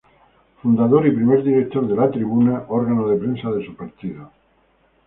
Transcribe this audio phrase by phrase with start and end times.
[0.63, 4.31] Fundador y primer director de "La Tribuna", órgano de prensa de su partido.